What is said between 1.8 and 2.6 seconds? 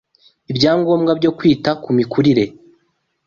ku mikurire